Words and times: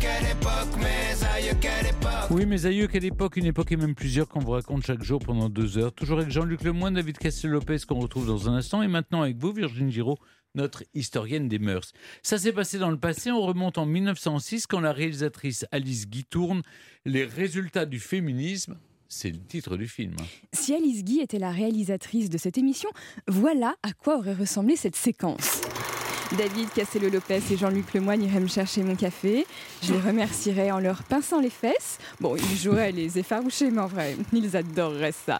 quelle 0.00 0.30
époque, 0.30 0.76
mes 0.78 1.26
aïeux, 1.26 1.56
quelle 1.60 1.86
époque. 1.86 2.30
Oui, 2.30 2.46
mes 2.46 2.66
aïeux, 2.66 2.86
quelle 2.86 3.04
époque, 3.04 3.36
une 3.36 3.46
époque 3.46 3.72
et 3.72 3.76
même 3.76 3.94
plusieurs 3.94 4.28
qu'on 4.28 4.40
vous 4.40 4.52
raconte 4.52 4.84
chaque 4.84 5.02
jour 5.02 5.20
pendant 5.20 5.48
deux 5.48 5.78
heures. 5.78 5.92
Toujours 5.92 6.18
avec 6.18 6.30
Jean-Luc 6.30 6.62
Lemoyne, 6.62 6.94
David 6.94 7.18
Castel-Lopez 7.18 7.78
qu'on 7.88 8.00
retrouve 8.00 8.26
dans 8.26 8.48
un 8.48 8.54
instant 8.54 8.82
et 8.82 8.88
maintenant 8.88 9.22
avec 9.22 9.36
vous, 9.36 9.52
Virginie 9.52 9.92
Giraud, 9.92 10.18
notre 10.54 10.84
historienne 10.94 11.48
des 11.48 11.58
mœurs. 11.58 11.92
Ça 12.22 12.38
s'est 12.38 12.52
passé 12.52 12.78
dans 12.78 12.90
le 12.90 12.98
passé, 12.98 13.30
on 13.30 13.42
remonte 13.42 13.78
en 13.78 13.86
1906 13.86 14.66
quand 14.66 14.80
la 14.80 14.92
réalisatrice 14.92 15.66
Alice 15.72 16.08
Guy 16.08 16.24
tourne 16.24 16.62
Les 17.04 17.24
résultats 17.24 17.86
du 17.86 17.98
féminisme. 17.98 18.76
C'est 19.08 19.30
le 19.30 19.38
titre 19.38 19.76
du 19.76 19.88
film. 19.88 20.16
Si 20.52 20.74
Alice 20.74 21.02
Guy 21.02 21.20
était 21.20 21.38
la 21.38 21.50
réalisatrice 21.50 22.28
de 22.28 22.36
cette 22.36 22.58
émission, 22.58 22.90
voilà 23.26 23.74
à 23.82 23.92
quoi 23.92 24.18
aurait 24.18 24.34
ressemblé 24.34 24.76
cette 24.76 24.96
séquence. 24.96 25.62
David 26.36 26.70
Cassello-Lopez 26.74 27.40
et 27.50 27.56
Jean-Luc 27.56 27.94
Lemoyne 27.94 28.22
iraient 28.22 28.40
me 28.40 28.48
chercher 28.48 28.82
mon 28.82 28.94
café. 28.94 29.46
Je 29.82 29.94
les 29.94 30.00
remercierais 30.00 30.70
en 30.70 30.78
leur 30.78 31.02
pinçant 31.02 31.40
les 31.40 31.50
fesses. 31.50 31.98
Bon, 32.20 32.36
ils 32.36 32.56
joueraient 32.56 32.92
les 32.92 33.18
effarouchés, 33.18 33.70
mais 33.70 33.80
en 33.80 33.86
vrai, 33.86 34.16
ils 34.32 34.56
adoreraient 34.56 35.14
ça. 35.26 35.38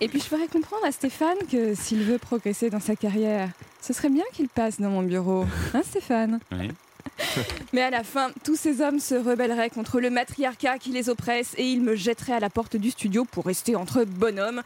Et 0.00 0.08
puis 0.08 0.18
je 0.18 0.24
ferais 0.24 0.48
comprendre 0.48 0.84
à 0.84 0.92
Stéphane 0.92 1.38
que 1.50 1.74
s'il 1.74 2.02
veut 2.02 2.18
progresser 2.18 2.68
dans 2.68 2.80
sa 2.80 2.96
carrière, 2.96 3.48
ce 3.80 3.92
serait 3.92 4.08
bien 4.08 4.24
qu'il 4.32 4.48
passe 4.48 4.80
dans 4.80 4.90
mon 4.90 5.02
bureau. 5.02 5.46
Hein, 5.72 5.82
Stéphane? 5.84 6.40
Oui. 6.50 6.68
mais 7.72 7.82
à 7.82 7.90
la 7.90 8.02
fin, 8.02 8.30
tous 8.42 8.56
ces 8.56 8.80
hommes 8.80 8.98
se 8.98 9.14
rebelleraient 9.14 9.70
contre 9.70 10.00
le 10.00 10.10
matriarcat 10.10 10.78
qui 10.78 10.90
les 10.90 11.08
oppresse 11.08 11.54
et 11.56 11.64
ils 11.64 11.80
me 11.80 11.94
jetteraient 11.94 12.32
à 12.32 12.40
la 12.40 12.50
porte 12.50 12.76
du 12.76 12.90
studio 12.90 13.24
pour 13.24 13.44
rester 13.44 13.76
entre 13.76 14.04
bonhommes. 14.04 14.62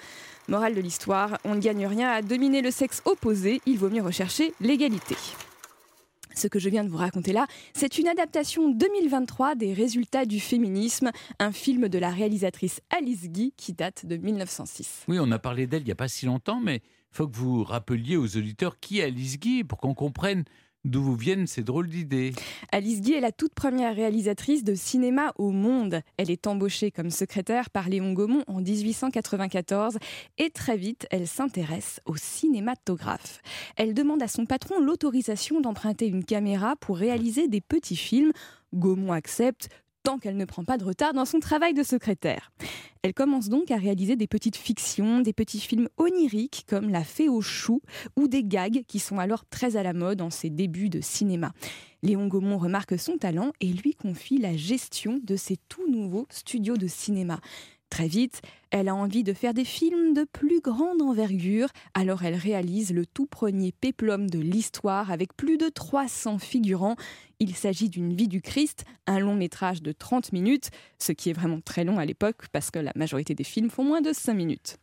Morale 0.48 0.74
de 0.74 0.80
l'histoire, 0.80 1.38
on 1.44 1.56
ne 1.56 1.60
gagne 1.60 1.86
rien 1.86 2.10
à 2.10 2.22
dominer 2.22 2.62
le 2.62 2.70
sexe 2.70 3.02
opposé, 3.04 3.60
il 3.66 3.78
vaut 3.78 3.90
mieux 3.90 4.02
rechercher 4.02 4.54
l'égalité. 4.60 5.16
Ce 6.38 6.46
que 6.46 6.60
je 6.60 6.68
viens 6.68 6.84
de 6.84 6.88
vous 6.88 6.98
raconter 6.98 7.32
là, 7.32 7.48
c'est 7.74 7.98
une 7.98 8.06
adaptation 8.06 8.70
2023 8.70 9.56
des 9.56 9.72
résultats 9.72 10.24
du 10.24 10.38
féminisme, 10.38 11.10
un 11.40 11.50
film 11.50 11.88
de 11.88 11.98
la 11.98 12.10
réalisatrice 12.10 12.80
Alice 12.96 13.28
Guy 13.28 13.52
qui 13.56 13.72
date 13.72 14.06
de 14.06 14.16
1906. 14.16 15.02
Oui, 15.08 15.18
on 15.20 15.32
a 15.32 15.40
parlé 15.40 15.66
d'elle 15.66 15.82
il 15.82 15.86
n'y 15.86 15.90
a 15.90 15.96
pas 15.96 16.06
si 16.06 16.26
longtemps, 16.26 16.60
mais 16.60 16.80
faut 17.10 17.26
que 17.26 17.36
vous 17.36 17.64
rappeliez 17.64 18.16
aux 18.16 18.36
auditeurs 18.36 18.78
qui 18.78 19.00
est 19.00 19.02
Alice 19.02 19.40
Guy 19.40 19.64
pour 19.64 19.78
qu'on 19.78 19.94
comprenne 19.94 20.44
d'où 20.84 21.02
vous 21.02 21.16
viennent 21.16 21.46
ces 21.46 21.62
drôles 21.62 21.88
d'idées. 21.88 22.32
Alice 22.72 23.00
Guy 23.00 23.14
est 23.14 23.20
la 23.20 23.32
toute 23.32 23.54
première 23.54 23.94
réalisatrice 23.94 24.64
de 24.64 24.74
cinéma 24.74 25.32
au 25.36 25.50
monde. 25.50 26.00
Elle 26.16 26.30
est 26.30 26.46
embauchée 26.46 26.90
comme 26.90 27.10
secrétaire 27.10 27.70
par 27.70 27.88
Léon 27.88 28.12
Gaumont 28.12 28.44
en 28.46 28.60
1894 28.60 29.98
et 30.38 30.50
très 30.50 30.76
vite, 30.76 31.06
elle 31.10 31.26
s'intéresse 31.26 32.00
au 32.06 32.16
cinématographe. 32.16 33.40
Elle 33.76 33.94
demande 33.94 34.22
à 34.22 34.28
son 34.28 34.46
patron 34.46 34.80
l'autorisation 34.80 35.60
d'emprunter 35.60 36.06
une 36.06 36.24
caméra 36.24 36.76
pour 36.76 36.96
réaliser 36.96 37.48
des 37.48 37.60
petits 37.60 37.96
films. 37.96 38.32
Gaumont 38.74 39.12
accepte 39.12 39.68
qu'elle 40.16 40.38
ne 40.38 40.46
prend 40.46 40.64
pas 40.64 40.78
de 40.78 40.84
retard 40.84 41.12
dans 41.12 41.26
son 41.26 41.40
travail 41.40 41.74
de 41.74 41.82
secrétaire. 41.82 42.50
Elle 43.02 43.12
commence 43.12 43.48
donc 43.48 43.70
à 43.70 43.76
réaliser 43.76 44.16
des 44.16 44.26
petites 44.26 44.56
fictions, 44.56 45.20
des 45.20 45.34
petits 45.34 45.60
films 45.60 45.88
oniriques 45.98 46.64
comme 46.66 46.88
La 46.88 47.04
Fée 47.04 47.28
aux 47.28 47.42
choux 47.42 47.82
ou 48.16 48.28
des 48.28 48.44
gags 48.44 48.84
qui 48.88 48.98
sont 48.98 49.18
alors 49.18 49.44
très 49.44 49.76
à 49.76 49.82
la 49.82 49.92
mode 49.92 50.22
en 50.22 50.30
ses 50.30 50.48
débuts 50.48 50.88
de 50.88 51.00
cinéma. 51.00 51.52
Léon 52.02 52.28
Gaumont 52.28 52.58
remarque 52.58 52.98
son 52.98 53.18
talent 53.18 53.52
et 53.60 53.72
lui 53.72 53.94
confie 53.94 54.38
la 54.38 54.56
gestion 54.56 55.20
de 55.22 55.36
ses 55.36 55.56
tout 55.68 55.90
nouveaux 55.90 56.26
studios 56.30 56.76
de 56.76 56.86
cinéma. 56.86 57.40
Très 57.90 58.06
vite, 58.06 58.42
elle 58.70 58.88
a 58.88 58.94
envie 58.94 59.24
de 59.24 59.32
faire 59.32 59.54
des 59.54 59.64
films 59.64 60.12
de 60.12 60.24
plus 60.24 60.60
grande 60.60 61.00
envergure, 61.00 61.68
alors 61.94 62.22
elle 62.22 62.34
réalise 62.34 62.92
le 62.92 63.06
tout 63.06 63.26
premier 63.26 63.72
péplum 63.72 64.28
de 64.28 64.38
l'histoire 64.38 65.10
avec 65.10 65.34
plus 65.34 65.56
de 65.56 65.68
300 65.68 66.38
figurants. 66.38 66.96
Il 67.40 67.56
s'agit 67.56 67.88
d'une 67.88 68.14
vie 68.14 68.28
du 68.28 68.42
Christ, 68.42 68.84
un 69.06 69.20
long 69.20 69.34
métrage 69.34 69.82
de 69.82 69.92
30 69.92 70.32
minutes, 70.32 70.70
ce 70.98 71.12
qui 71.12 71.30
est 71.30 71.32
vraiment 71.32 71.60
très 71.60 71.84
long 71.84 71.98
à 71.98 72.04
l'époque 72.04 72.48
parce 72.52 72.70
que 72.70 72.78
la 72.78 72.92
majorité 72.94 73.34
des 73.34 73.44
films 73.44 73.70
font 73.70 73.84
moins 73.84 74.02
de 74.02 74.12
5 74.12 74.34
minutes. 74.34 74.76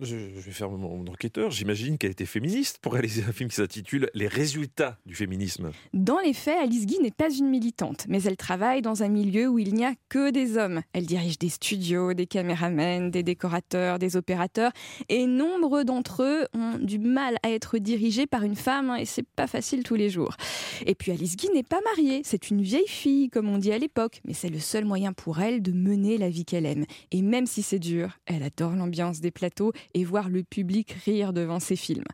Je, 0.00 0.16
vais 0.16 0.52
faire 0.52 0.70
mon 0.70 1.06
enquêteur. 1.06 1.50
J'imagine 1.50 1.98
qu'elle 1.98 2.12
était 2.12 2.26
féministe 2.26 2.78
pour 2.80 2.94
réaliser 2.94 3.24
un 3.28 3.32
film 3.32 3.50
qui 3.50 3.56
s'intitule 3.56 4.10
Les 4.14 4.26
résultats 4.26 4.96
du 5.04 5.14
féminisme. 5.14 5.70
Dans 5.92 6.18
les 6.18 6.32
faits, 6.32 6.58
Alice 6.62 6.86
Guy 6.86 6.98
n'est 7.00 7.10
pas 7.10 7.30
une 7.30 7.48
militante, 7.48 8.06
mais 8.08 8.22
elle 8.22 8.36
travaille 8.36 8.82
dans 8.82 9.02
un 9.02 9.08
milieu 9.08 9.48
où 9.48 9.58
il 9.58 9.74
n'y 9.74 9.84
a 9.84 9.92
que 10.08 10.30
des 10.30 10.56
hommes. 10.56 10.82
Elle 10.92 11.06
dirige 11.06 11.38
des 11.38 11.50
studios, 11.50 12.14
des 12.14 12.26
caméramens, 12.26 13.10
des 13.10 13.22
décorateurs, 13.22 13.98
des 13.98 14.16
opérateurs, 14.16 14.72
et 15.08 15.26
nombre 15.26 15.82
d'entre 15.82 16.22
eux 16.22 16.46
ont 16.54 16.78
du 16.78 16.98
mal 16.98 17.36
à 17.42 17.50
être 17.50 17.78
dirigés 17.78 18.26
par 18.26 18.44
une 18.44 18.56
femme, 18.56 18.90
hein, 18.90 18.96
et 18.96 19.04
c'est 19.04 19.26
pas 19.26 19.46
facile 19.46 19.82
tous 19.82 19.94
les 19.94 20.08
jours. 20.08 20.36
Et 20.86 20.94
puis 20.94 21.12
Alice 21.12 21.36
Guy 21.36 21.50
n'est 21.52 21.62
pas 21.62 21.80
mariée, 21.84 22.22
c'est 22.24 22.50
une 22.50 22.62
vieille 22.62 22.88
fille, 22.88 23.28
comme 23.28 23.48
on 23.48 23.58
dit 23.58 23.72
à 23.72 23.78
l'époque, 23.78 24.20
mais 24.24 24.32
c'est 24.32 24.48
le 24.48 24.58
seul 24.58 24.84
moyen 24.84 25.12
pour 25.12 25.40
elle 25.40 25.60
de 25.62 25.72
mener 25.72 26.16
la 26.16 26.30
vie 26.30 26.44
qu'elle 26.44 26.66
aime. 26.66 26.86
Et 27.10 27.20
même 27.20 27.46
si 27.46 27.62
c'est 27.62 27.78
dur, 27.78 28.18
elle 28.26 28.42
adore 28.42 28.72
l'ambiance 28.72 29.20
des 29.20 29.30
plateaux 29.30 29.72
et 29.94 30.04
voir 30.04 30.28
le 30.28 30.42
public 30.42 30.92
rire 31.04 31.32
devant 31.32 31.60
ses 31.60 31.76
films. 31.76 32.04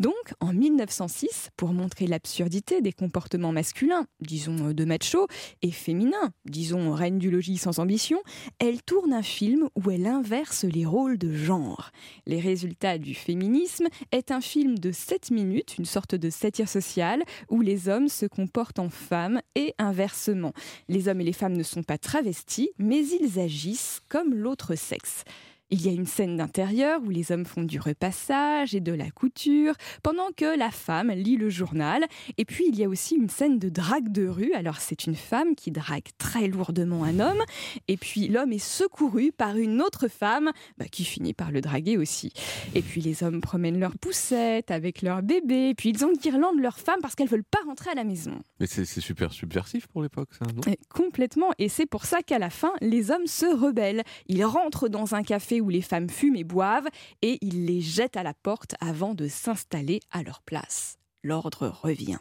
Donc, 0.00 0.14
en 0.40 0.52
1906, 0.52 1.50
pour 1.56 1.72
montrer 1.72 2.06
l'absurdité 2.06 2.80
des 2.80 2.92
comportements 2.92 3.52
masculins, 3.52 4.06
disons 4.20 4.72
de 4.72 4.84
macho, 4.84 5.28
et 5.62 5.70
féminins, 5.70 6.32
disons 6.46 6.92
reine 6.92 7.18
du 7.18 7.30
logis 7.30 7.58
sans 7.58 7.78
ambition, 7.78 8.20
elle 8.58 8.82
tourne 8.82 9.12
un 9.12 9.22
film 9.22 9.68
où 9.76 9.90
elle 9.90 10.06
inverse 10.06 10.64
les 10.64 10.84
rôles 10.84 11.16
de 11.16 11.32
genre. 11.32 11.90
Les 12.26 12.40
résultats 12.40 12.98
du 12.98 13.14
féminisme 13.14 13.86
est 14.10 14.32
un 14.32 14.40
film 14.40 14.78
de 14.78 14.90
7 14.90 15.30
minutes, 15.30 15.78
une 15.78 15.84
sorte 15.84 16.14
de 16.14 16.30
satire 16.30 16.68
sociale, 16.68 17.22
où 17.48 17.60
les 17.60 17.88
hommes 17.88 18.08
se 18.08 18.26
comportent 18.26 18.80
en 18.80 18.90
femmes 18.90 19.40
et 19.54 19.74
inversement. 19.78 20.52
Les 20.88 21.08
hommes 21.08 21.20
et 21.20 21.24
les 21.24 21.32
femmes 21.32 21.56
ne 21.56 21.62
sont 21.62 21.84
pas 21.84 21.98
travestis, 21.98 22.70
mais 22.78 23.06
ils 23.06 23.38
agissent 23.38 24.00
comme 24.08 24.34
l'autre 24.34 24.74
sexe. 24.74 25.24
Il 25.70 25.84
y 25.84 25.88
a 25.88 25.92
une 25.92 26.06
scène 26.06 26.36
d'intérieur 26.36 27.00
où 27.02 27.10
les 27.10 27.32
hommes 27.32 27.46
font 27.46 27.62
du 27.62 27.80
repassage 27.80 28.74
et 28.74 28.80
de 28.80 28.92
la 28.92 29.10
couture, 29.10 29.74
pendant 30.02 30.28
que 30.36 30.56
la 30.56 30.70
femme 30.70 31.10
lit 31.10 31.36
le 31.36 31.48
journal. 31.48 32.04
Et 32.38 32.44
puis 32.44 32.66
il 32.68 32.78
y 32.78 32.84
a 32.84 32.88
aussi 32.88 33.16
une 33.16 33.28
scène 33.28 33.58
de 33.58 33.68
drague 33.68 34.12
de 34.12 34.28
rue. 34.28 34.52
Alors 34.52 34.78
c'est 34.78 35.06
une 35.06 35.14
femme 35.14 35.54
qui 35.54 35.70
drague 35.70 36.08
très 36.18 36.48
lourdement 36.48 37.04
un 37.04 37.18
homme, 37.18 37.42
et 37.88 37.96
puis 37.96 38.28
l'homme 38.28 38.52
est 38.52 38.58
secouru 38.58 39.32
par 39.32 39.56
une 39.56 39.80
autre 39.80 40.08
femme 40.08 40.52
bah, 40.78 40.84
qui 40.90 41.04
finit 41.04 41.34
par 41.34 41.50
le 41.50 41.60
draguer 41.60 41.96
aussi. 41.96 42.32
Et 42.74 42.82
puis 42.82 43.00
les 43.00 43.22
hommes 43.22 43.40
promènent 43.40 43.80
leurs 43.80 43.96
poussettes 43.96 44.70
avec 44.70 45.02
leurs 45.02 45.22
bébés, 45.22 45.70
et 45.70 45.74
puis 45.74 45.90
ils 45.90 46.04
enguirlandent 46.04 46.60
leurs 46.60 46.78
femmes 46.78 47.00
parce 47.00 47.14
qu'elles 47.14 47.28
veulent 47.28 47.42
pas 47.42 47.60
rentrer 47.66 47.90
à 47.90 47.94
la 47.94 48.04
maison. 48.04 48.38
Mais 48.60 48.66
c'est 48.66 48.84
super 48.84 49.32
subversif 49.32 49.86
pour 49.86 50.02
l'époque, 50.02 50.28
ça, 50.38 50.44
non? 50.54 50.60
Et 50.70 50.78
complètement. 50.88 51.50
Et 51.58 51.68
c'est 51.68 51.86
pour 51.86 52.04
ça 52.04 52.22
qu'à 52.22 52.38
la 52.38 52.50
fin, 52.50 52.72
les 52.80 53.10
hommes 53.10 53.26
se 53.26 53.46
rebellent. 53.46 54.02
Ils 54.28 54.44
rentrent 54.44 54.88
dans 54.88 55.14
un 55.14 55.22
café 55.22 55.53
où 55.60 55.68
les 55.68 55.82
femmes 55.82 56.10
fument 56.10 56.36
et 56.36 56.44
boivent 56.44 56.88
et 57.22 57.38
ils 57.40 57.66
les 57.66 57.80
jettent 57.80 58.16
à 58.16 58.22
la 58.22 58.34
porte 58.34 58.74
avant 58.80 59.14
de 59.14 59.28
s'installer 59.28 60.00
à 60.10 60.22
leur 60.22 60.42
place. 60.42 60.98
L'ordre 61.22 61.68
revient. 61.68 62.18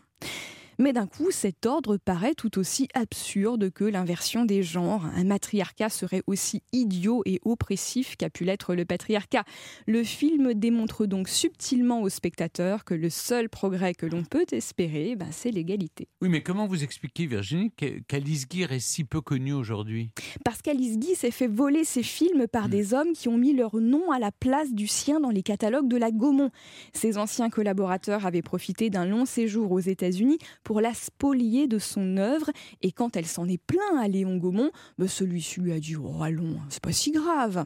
Mais 0.80 0.94
d'un 0.94 1.08
coup, 1.08 1.32
cet 1.32 1.66
ordre 1.66 1.98
paraît 1.98 2.34
tout 2.34 2.58
aussi 2.58 2.88
absurde 2.94 3.70
que 3.70 3.84
l'inversion 3.84 4.46
des 4.46 4.64
genres. 4.64 5.06
Un 5.16 5.24
matriarcat 5.24 5.90
serait 5.90 6.24
aussi 6.28 6.64
idiot 6.72 7.22
et 7.26 7.40
oppressif 7.44 8.16
qu'a 8.18 8.30
pu 8.30 8.44
l'être 8.44 8.76
le 8.76 8.86
patriarcat. 8.86 9.44
Le 9.88 10.04
film 10.04 10.54
démontre 10.54 11.06
donc 11.06 11.30
subtilement 11.30 12.02
aux 12.02 12.10
spectateurs 12.10 12.86
que 12.86 12.94
le 12.94 13.10
seul 13.10 13.50
progrès 13.50 13.94
que 13.94 14.06
l'on 14.06 14.24
peut 14.24 14.46
espérer, 14.52 15.16
ben, 15.16 15.28
c'est 15.32 15.52
l'égalité. 15.52 16.08
Oui, 16.22 16.30
mais 16.30 16.42
comment 16.42 16.68
vous 16.68 16.84
expliquez, 16.84 17.28
Virginie, 17.28 17.72
qu'Alice 18.08 18.48
Guy 18.48 18.64
est 18.64 18.80
si 18.80 19.04
peu 19.04 19.22
connue 19.22 19.54
aujourd'hui? 19.54 20.10
Parce 20.44 20.62
qu'Alice 20.62 20.98
Guy 20.98 21.16
s'est 21.16 21.32
fait 21.32 21.48
voler 21.48 21.84
ses 21.84 22.04
films 22.04 22.48
par 22.48 22.70
des 22.70 22.94
hommes 22.94 23.14
qui 23.14 23.28
ont 23.28 23.38
mis 23.38 23.54
leur 23.54 23.76
nom 23.78 24.12
à 24.12 24.20
la 24.20 24.32
place 24.32 24.74
du 24.74 24.88
sien 24.88 25.20
dans 25.20 25.30
les 25.30 25.44
catalogues 25.44 25.88
de 25.88 25.98
la 25.98 26.12
Gaumont. 26.12 26.50
Ses 26.94 27.18
anciens 27.18 27.50
collaborateurs 27.50 28.26
avaient 28.26 28.42
profité 28.42 28.90
d'un 28.90 29.06
long 29.06 29.26
séjour 29.26 29.72
aux 29.72 29.80
États-Unis 29.80 30.38
pour 30.64 30.82
la 30.82 30.94
spolier 30.94 31.68
de 31.68 31.80
son 31.80 32.18
œuvre. 32.18 32.50
Et 32.82 32.92
quand 32.92 33.16
elle 33.16 33.26
s'en 33.26 33.48
est 33.48 33.62
plaint 33.62 33.98
à 34.00 34.08
Léon 34.08 34.38
Gaumont, 34.38 34.72
ben, 34.98 35.08
celui-ci 35.08 35.60
lui 35.62 35.74
a 35.74 35.80
dit 35.80 35.96
Oh, 35.96 36.22
allons, 36.22 36.58
c'est 36.70 36.84
pas 36.84 36.92
si 36.92 37.12
grave. 37.12 37.66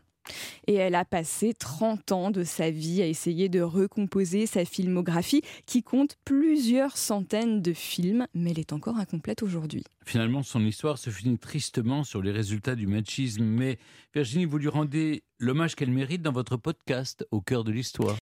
Et 0.68 0.76
elle 0.76 0.96
a 0.96 1.06
passé 1.06 1.54
30 1.54 2.12
ans 2.12 2.32
de 2.32 2.44
sa 2.44 2.70
vie 2.70 3.02
à 3.02 3.08
essayer 3.08 3.50
de 3.50 3.62
recomposer 3.62 4.46
sa 4.46 4.66
filmographie 4.66 5.42
qui 5.66 5.84
compte 5.84 6.18
plusieurs 6.26 6.98
centaines 6.98 7.62
de 7.62 7.74
films, 7.74 8.28
mais 8.34 8.52
elle 8.52 8.60
est 8.60 8.74
encore 8.74 8.98
incomplète 8.98 9.44
aujourd'hui. 9.44 9.84
Finalement, 10.06 10.44
son 10.44 10.66
histoire 10.66 10.98
se 10.98 11.10
finit 11.10 11.38
tristement 11.38 12.04
sur 12.04 12.22
les 12.22 12.32
résultats 12.32 12.76
du 12.76 12.88
machisme. 12.88 13.44
Mais 13.44 13.78
Virginie, 14.14 14.46
vous 14.46 14.58
lui 14.58 14.70
rendez 14.70 15.24
l'hommage 15.40 15.76
qu'elle 15.76 15.92
mérite 15.92 16.22
dans 16.22 16.32
votre 16.32 16.58
podcast 16.58 17.26
Au 17.32 17.42
cœur 17.42 17.64
de 17.64 17.72
l'histoire. 17.72 18.16